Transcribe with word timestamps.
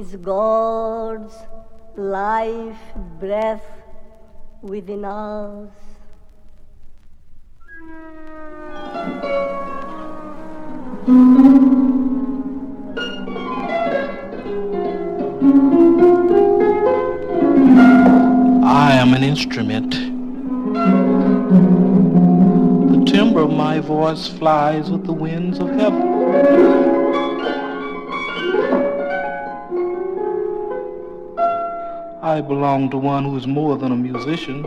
Is 0.00 0.16
God's 0.16 1.34
life 1.94 2.78
breath 3.18 3.66
within 4.62 5.04
us. 5.04 5.68
I 18.64 18.92
am 18.94 19.12
an 19.12 19.22
instrument. 19.22 19.92
The 22.90 23.04
timbre 23.04 23.42
of 23.42 23.52
my 23.52 23.80
voice 23.80 24.28
flies 24.28 24.90
with 24.90 25.04
the 25.04 25.12
winds 25.12 25.58
of 25.58 25.68
heaven. 25.68 26.99
I 32.30 32.40
belong 32.40 32.90
to 32.90 32.96
one 32.96 33.24
who 33.24 33.36
is 33.36 33.48
more 33.48 33.76
than 33.76 33.90
a 33.90 33.96
musician. 33.96 34.62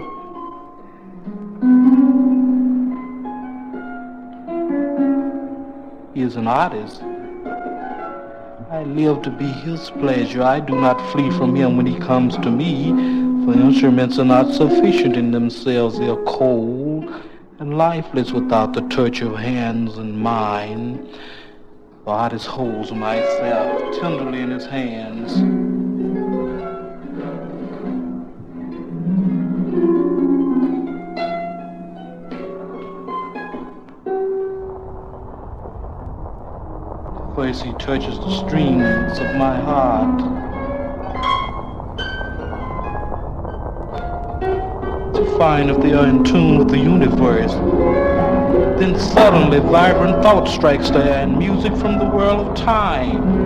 He 6.13 6.24
is 6.24 6.36
an 6.36 6.45
artist. 6.45 7.01
I 8.69 8.83
live 8.83 9.21
to 9.21 9.30
be 9.30 9.45
his 9.45 9.89
pleasure. 9.92 10.44
I 10.44 10.60
do 10.60 10.75
not 10.75 11.00
flee 11.13 11.31
from 11.31 11.56
him 11.56 11.77
when 11.77 11.86
he 11.86 11.98
comes 11.98 12.36
to 12.39 12.51
me, 12.51 12.89
for 13.45 13.54
instruments 13.54 14.19
are 14.19 14.25
not 14.25 14.54
sufficient 14.54 15.16
in 15.16 15.31
themselves. 15.31 15.98
They 15.98 16.09
are 16.09 16.21
cold 16.24 17.09
and 17.59 17.77
lifeless 17.77 18.33
without 18.33 18.74
the 18.74 18.81
touch 18.89 19.21
of 19.21 19.38
hands 19.38 19.98
and 19.98 20.19
mind. 20.19 21.07
The 22.04 22.12
artist 22.12 22.45
holds 22.45 22.92
myself 22.92 24.01
tenderly 24.01 24.42
in 24.42 24.51
his 24.51 24.66
hands. 24.66 25.62
Touches 37.83 38.18
the 38.18 38.47
strings 38.47 39.19
of 39.19 39.35
my 39.35 39.59
heart. 39.59 40.19
To 45.13 45.38
find 45.38 45.69
if 45.69 45.81
they 45.81 45.91
are 45.91 46.07
in 46.07 46.24
tune 46.24 46.59
with 46.59 46.69
the 46.69 46.77
universe. 46.77 47.51
Then 48.80 48.97
suddenly 48.97 49.59
vibrant 49.59 50.24
thought 50.24 50.47
strikes 50.47 50.91
there 50.91 51.24
and 51.24 51.38
music 51.38 51.75
from 51.75 52.00
the 52.00 52.06
world 52.06 52.47
of 52.47 52.56
time 52.56 53.43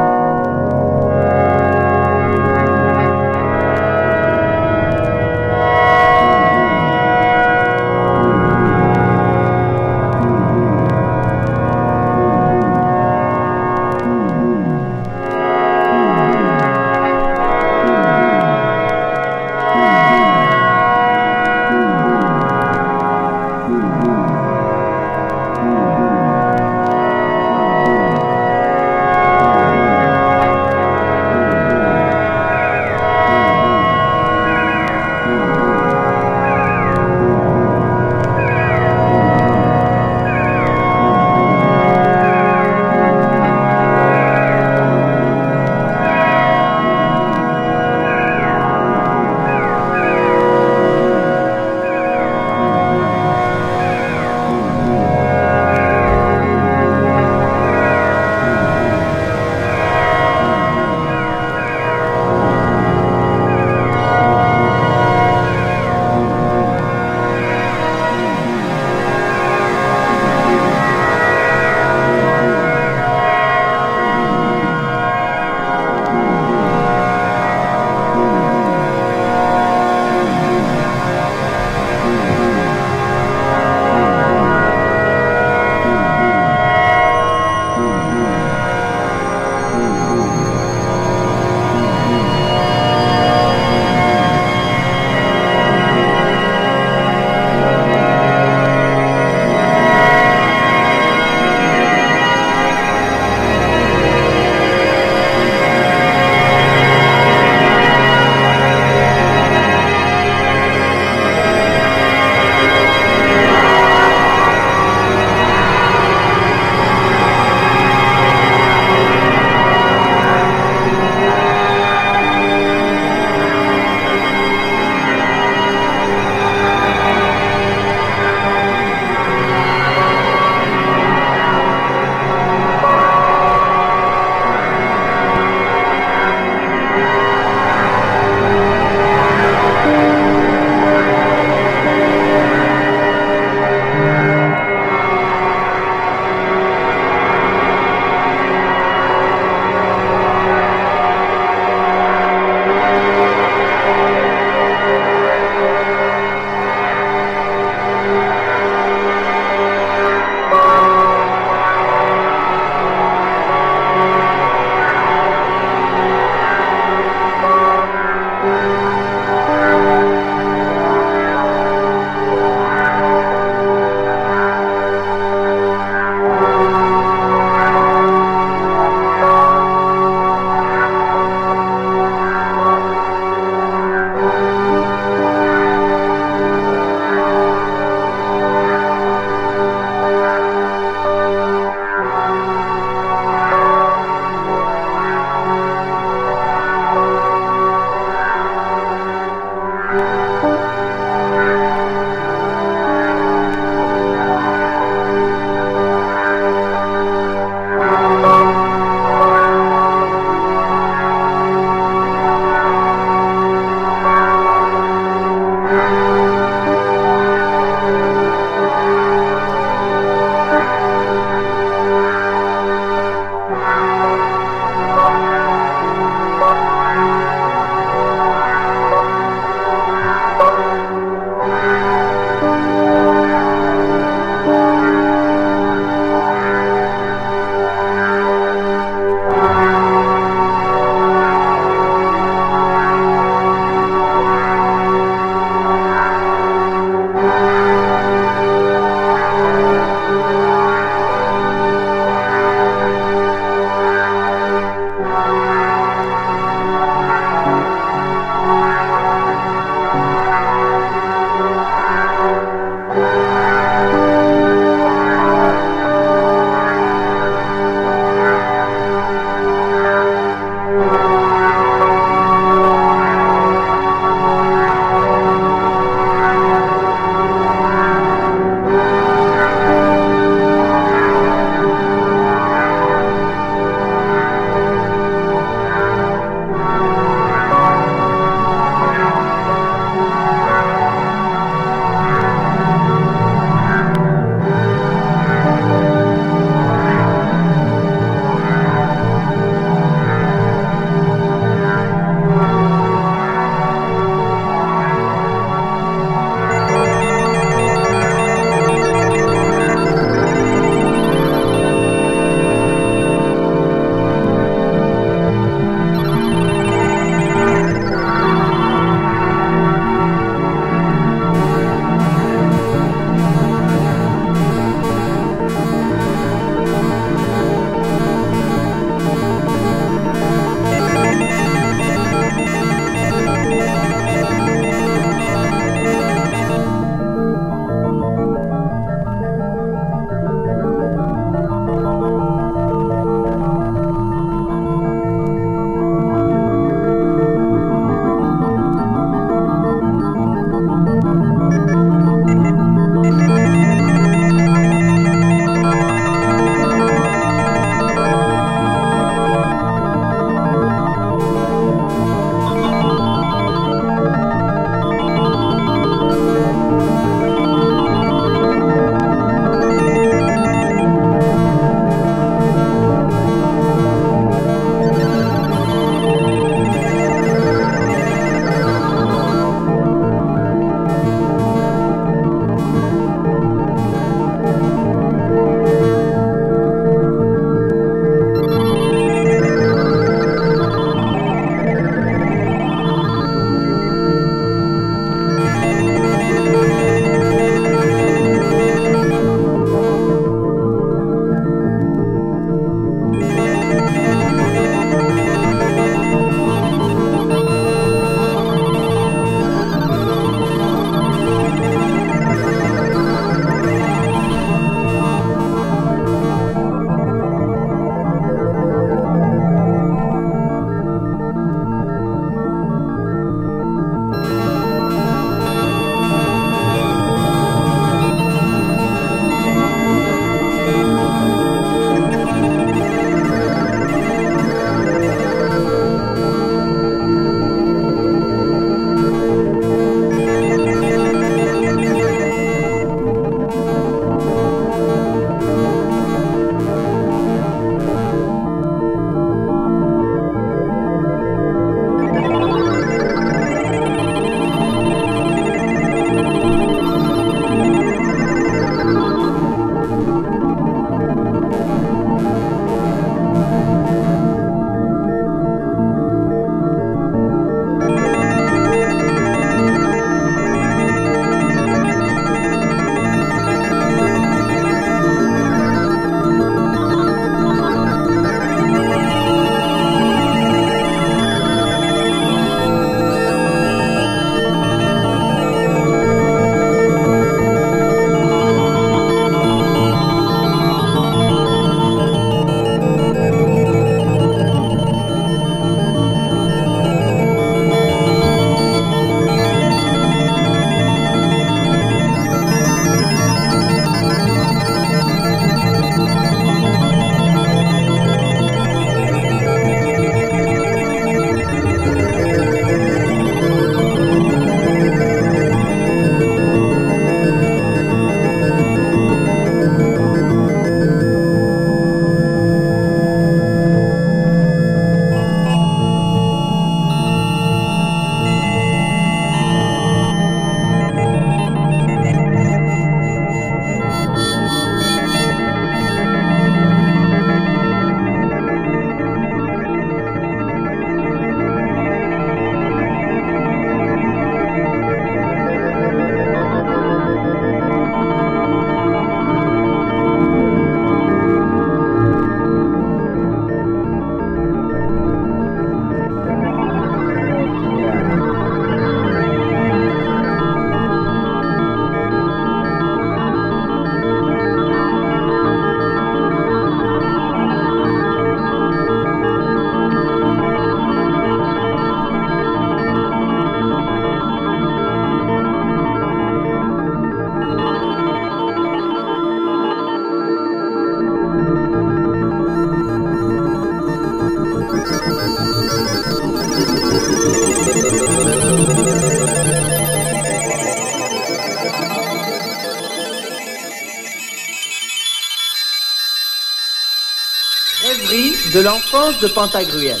de 598.94 599.26
Pantagruel. 599.26 600.00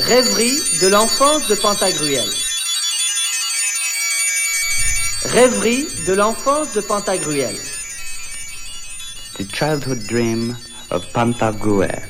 Rêverie 0.00 0.58
de 0.80 0.88
l'enfance 0.88 1.46
de 1.46 1.54
Pantagruel. 1.54 2.28
Rêverie 5.26 5.86
de 6.04 6.14
l'enfance 6.14 6.72
de 6.74 6.80
Pantagruel. 6.80 7.54
The 9.38 9.44
childhood 9.44 10.04
dream 10.08 10.56
of 10.90 11.06
Pantagruel. 11.12 12.09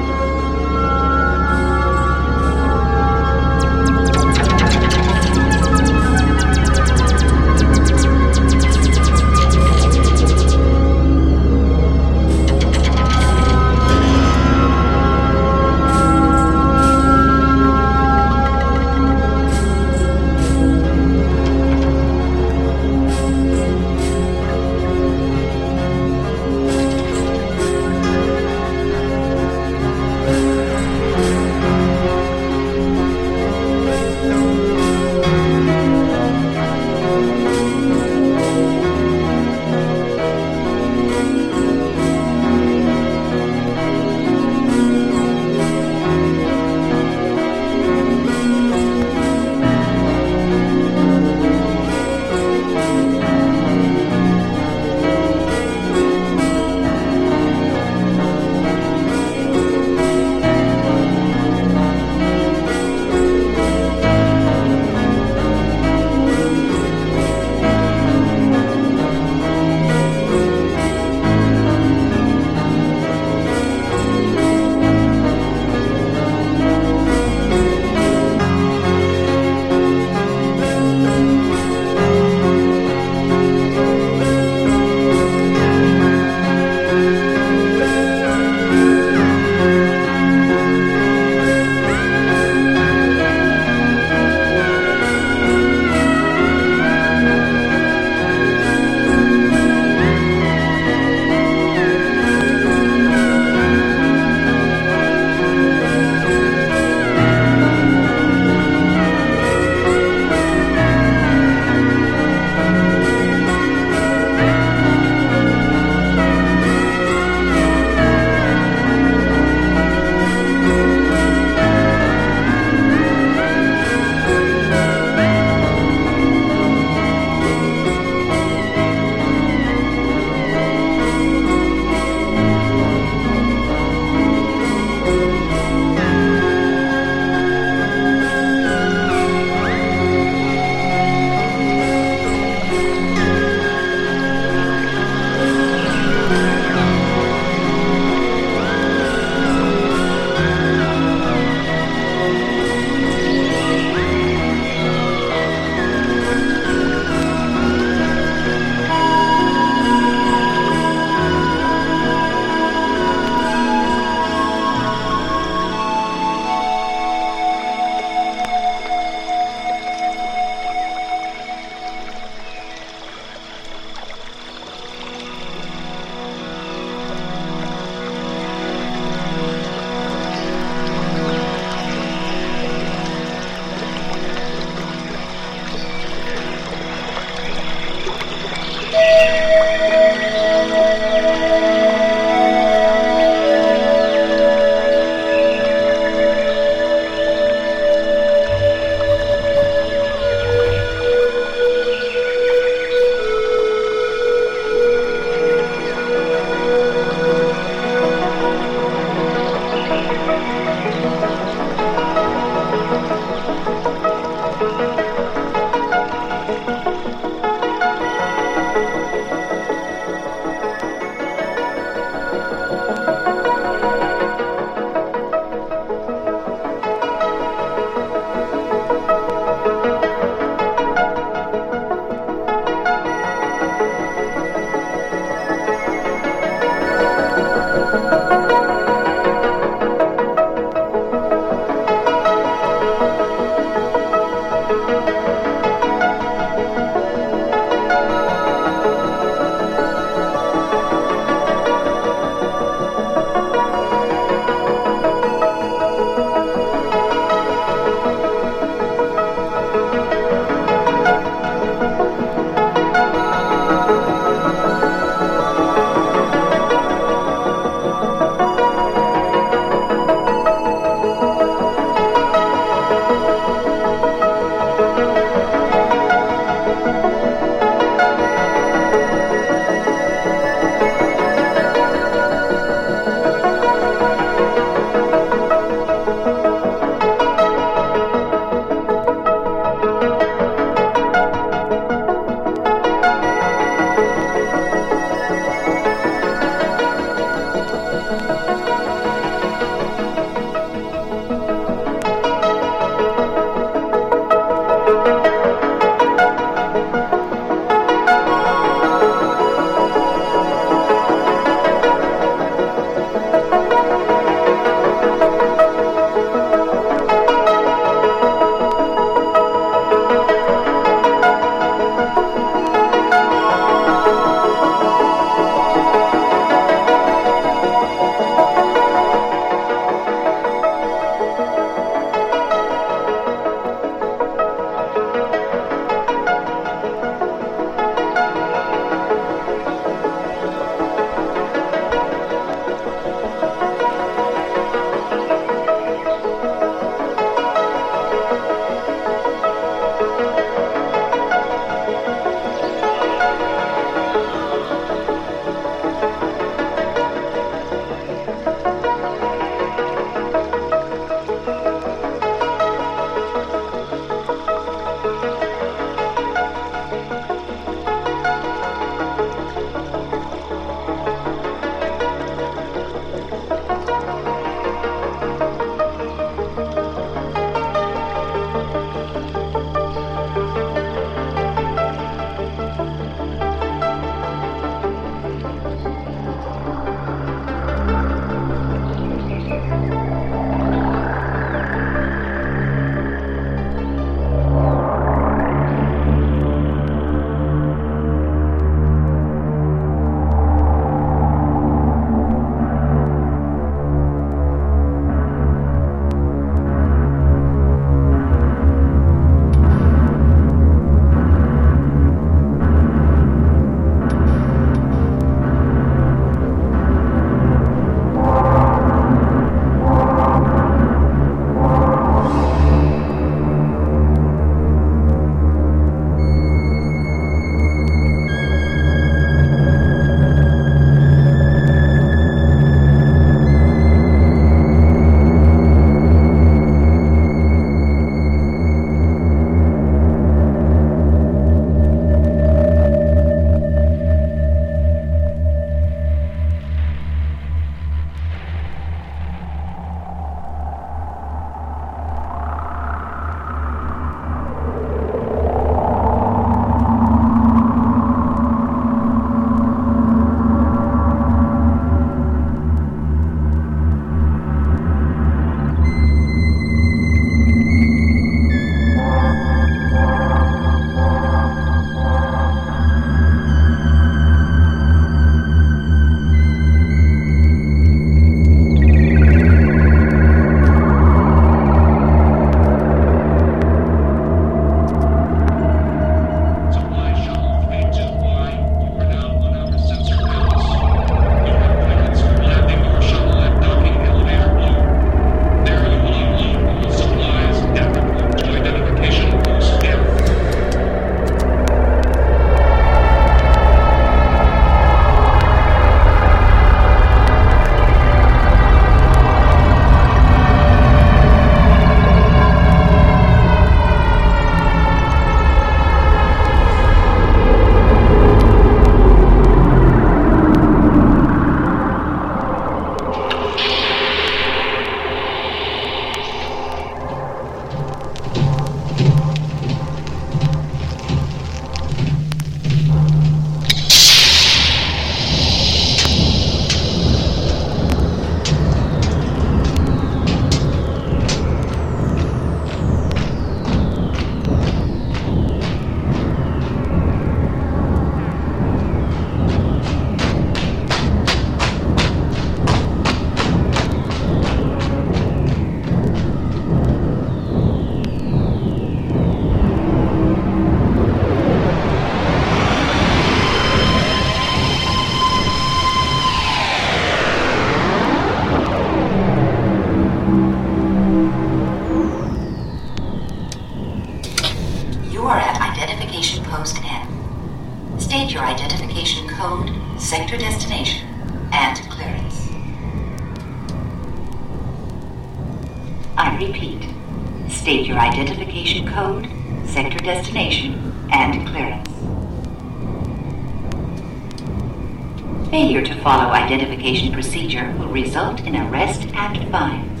notification 596.80 597.12
procedure 597.12 597.74
will 597.78 597.88
result 597.88 598.40
in 598.40 598.56
arrest 598.56 599.02
and 599.14 599.50
fines. 599.50 600.00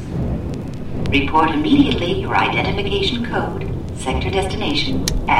Report 1.10 1.50
immediately 1.50 2.22
your 2.22 2.34
identification 2.34 3.26
code, 3.26 3.68
sector 3.98 4.30
destination, 4.30 5.04
and 5.28 5.39